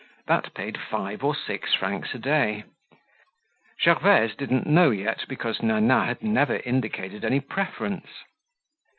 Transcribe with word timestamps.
That 0.25 0.55
paid 0.55 0.79
five 0.79 1.23
or 1.23 1.35
six 1.35 1.75
francs 1.75 2.15
a 2.15 2.17
day. 2.17 2.63
Gervaise 3.79 4.33
didn't 4.35 4.65
know 4.65 4.89
yet 4.89 5.25
because 5.27 5.61
Nana 5.61 6.05
had 6.05 6.23
never 6.23 6.55
indicated 6.55 7.23
any 7.23 7.39
preference. 7.39 8.07